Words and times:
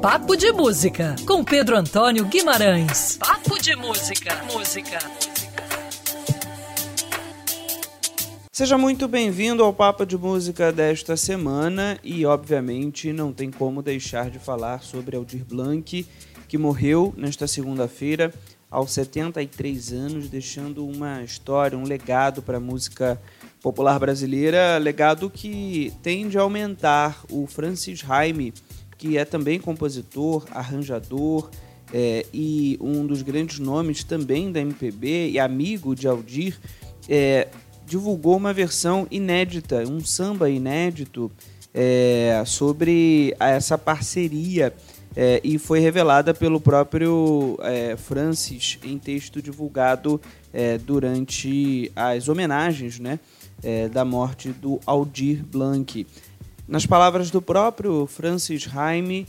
Papo 0.00 0.36
de 0.36 0.52
Música, 0.52 1.16
com 1.26 1.42
Pedro 1.42 1.76
Antônio 1.76 2.24
Guimarães. 2.24 3.16
Papo 3.16 3.60
de 3.60 3.74
Música. 3.74 4.30
Música. 4.44 4.98
Seja 8.52 8.78
muito 8.78 9.08
bem-vindo 9.08 9.64
ao 9.64 9.72
Papo 9.72 10.06
de 10.06 10.16
Música 10.16 10.70
desta 10.70 11.16
semana 11.16 11.98
e, 12.04 12.24
obviamente, 12.24 13.12
não 13.12 13.32
tem 13.32 13.50
como 13.50 13.82
deixar 13.82 14.30
de 14.30 14.38
falar 14.38 14.84
sobre 14.84 15.16
Aldir 15.16 15.44
Blanc, 15.44 16.06
que 16.46 16.56
morreu 16.56 17.12
nesta 17.16 17.48
segunda-feira 17.48 18.32
aos 18.70 18.92
73 18.92 19.92
anos, 19.92 20.28
deixando 20.28 20.86
uma 20.86 21.24
história, 21.24 21.76
um 21.76 21.82
legado 21.82 22.40
para 22.40 22.58
a 22.58 22.60
música 22.60 23.20
popular 23.60 23.98
brasileira, 23.98 24.78
legado 24.78 25.28
que 25.28 25.92
tende 26.04 26.38
a 26.38 26.42
aumentar. 26.42 27.24
O 27.30 27.48
Francis 27.48 27.98
Jaime, 27.98 28.54
que 28.98 29.16
é 29.16 29.24
também 29.24 29.60
compositor, 29.60 30.44
arranjador 30.50 31.48
é, 31.94 32.26
e 32.34 32.76
um 32.80 33.06
dos 33.06 33.22
grandes 33.22 33.58
nomes 33.58 34.04
também 34.04 34.52
da 34.52 34.60
MPB 34.60 35.30
e 35.30 35.38
amigo 35.38 35.94
de 35.94 36.06
Aldir, 36.06 36.58
é, 37.08 37.48
divulgou 37.86 38.36
uma 38.36 38.52
versão 38.52 39.06
inédita, 39.10 39.84
um 39.88 40.04
samba 40.04 40.50
inédito 40.50 41.30
é, 41.72 42.42
sobre 42.44 43.34
essa 43.40 43.78
parceria 43.78 44.74
é, 45.16 45.40
e 45.42 45.58
foi 45.58 45.80
revelada 45.80 46.34
pelo 46.34 46.60
próprio 46.60 47.58
é, 47.62 47.96
Francis 47.96 48.78
em 48.84 48.98
texto 48.98 49.40
divulgado 49.40 50.20
é, 50.52 50.76
durante 50.76 51.90
as 51.96 52.28
homenagens 52.28 52.98
né, 52.98 53.18
é, 53.62 53.88
da 53.88 54.04
morte 54.04 54.50
do 54.50 54.78
Aldir 54.84 55.44
Blanc. 55.44 56.06
Nas 56.68 56.84
palavras 56.84 57.30
do 57.30 57.40
próprio 57.40 58.06
Francis 58.06 58.60
Jaime, 58.60 59.26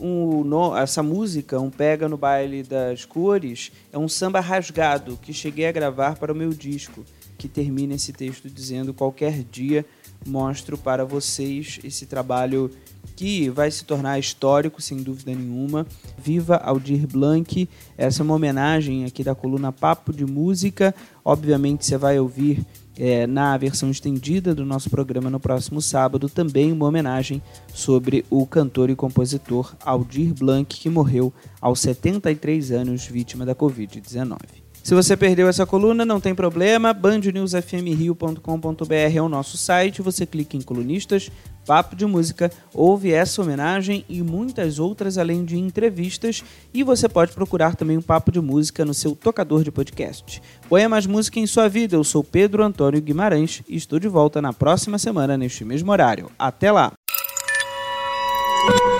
um, 0.00 0.42
no, 0.42 0.74
essa 0.74 1.02
música, 1.02 1.60
um 1.60 1.68
Pega 1.68 2.08
no 2.08 2.16
Baile 2.16 2.62
das 2.62 3.04
Cores, 3.04 3.70
é 3.92 3.98
um 3.98 4.08
samba 4.08 4.40
rasgado 4.40 5.18
que 5.20 5.34
cheguei 5.34 5.66
a 5.66 5.72
gravar 5.72 6.16
para 6.16 6.32
o 6.32 6.34
meu 6.34 6.48
disco 6.48 7.04
que 7.36 7.46
termina 7.46 7.94
esse 7.94 8.10
texto 8.10 8.48
dizendo: 8.48 8.94
qualquer 8.94 9.44
dia 9.44 9.84
mostro 10.26 10.78
para 10.78 11.04
vocês 11.04 11.78
esse 11.84 12.06
trabalho 12.06 12.70
que 13.14 13.50
vai 13.50 13.70
se 13.70 13.84
tornar 13.84 14.18
histórico, 14.18 14.80
sem 14.80 15.02
dúvida 15.02 15.34
nenhuma. 15.34 15.86
Viva 16.16 16.56
Aldir 16.56 17.06
Blanc! 17.06 17.68
Essa 17.98 18.22
é 18.22 18.24
uma 18.24 18.34
homenagem 18.34 19.04
aqui 19.04 19.22
da 19.22 19.34
coluna 19.34 19.72
Papo 19.72 20.10
de 20.10 20.24
Música. 20.24 20.94
Obviamente 21.22 21.84
você 21.84 21.98
vai 21.98 22.18
ouvir 22.18 22.64
é, 22.98 23.26
na 23.26 23.56
versão 23.56 23.90
estendida 23.90 24.54
do 24.54 24.66
nosso 24.66 24.90
programa 24.90 25.30
no 25.30 25.38
próximo 25.38 25.80
sábado 25.80 26.28
também 26.28 26.72
uma 26.72 26.86
homenagem 26.86 27.40
sobre 27.72 28.24
o 28.28 28.44
cantor 28.46 28.90
e 28.90 28.96
compositor 28.96 29.74
Aldir 29.84 30.34
Blanc, 30.34 30.76
que 30.78 30.90
morreu 30.90 31.32
aos 31.60 31.80
73 31.80 32.72
anos, 32.72 33.06
vítima 33.06 33.46
da 33.46 33.54
Covid-19. 33.54 34.67
Se 34.88 34.94
você 34.94 35.18
perdeu 35.18 35.48
essa 35.48 35.66
coluna, 35.66 36.06
não 36.06 36.18
tem 36.18 36.34
problema. 36.34 36.94
bandnewsfmrio.com.br 36.94 38.94
é 39.14 39.20
o 39.20 39.28
nosso 39.28 39.58
site. 39.58 40.00
Você 40.00 40.24
clica 40.24 40.56
em 40.56 40.62
colunistas, 40.62 41.30
papo 41.66 41.94
de 41.94 42.06
música, 42.06 42.50
ouve 42.72 43.12
essa 43.12 43.42
homenagem 43.42 44.02
e 44.08 44.22
muitas 44.22 44.78
outras 44.78 45.18
além 45.18 45.44
de 45.44 45.58
entrevistas. 45.58 46.42
E 46.72 46.82
você 46.82 47.06
pode 47.06 47.32
procurar 47.32 47.76
também 47.76 47.98
um 47.98 48.02
papo 48.02 48.32
de 48.32 48.40
música 48.40 48.82
no 48.82 48.94
seu 48.94 49.14
tocador 49.14 49.62
de 49.62 49.70
podcast. 49.70 50.40
Põe 50.70 50.88
mais 50.88 51.04
música 51.04 51.38
em 51.38 51.46
sua 51.46 51.68
vida. 51.68 51.94
Eu 51.94 52.02
sou 52.02 52.24
Pedro 52.24 52.64
Antônio 52.64 53.02
Guimarães 53.02 53.62
e 53.68 53.76
estou 53.76 53.98
de 53.98 54.08
volta 54.08 54.40
na 54.40 54.54
próxima 54.54 54.96
semana 54.96 55.36
neste 55.36 55.66
mesmo 55.66 55.92
horário. 55.92 56.30
Até 56.38 56.72
lá! 56.72 56.94